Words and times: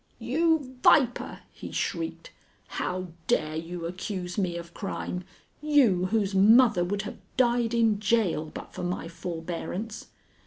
"You 0.17 0.77
viper!" 0.81 1.41
he 1.51 1.71
shrieked. 1.71 2.31
"How 2.69 3.09
dare 3.27 3.55
you 3.55 3.85
accuse 3.85 4.35
me 4.35 4.57
of 4.57 4.73
crime 4.73 5.23
you 5.61 6.05
whose 6.07 6.33
mother 6.33 6.83
would 6.83 7.03
have 7.03 7.19
died 7.37 7.75
in 7.75 7.99
jail 7.99 8.45
but 8.51 8.73
for 8.73 8.81
my 8.81 9.07
forbearance? 9.07 10.07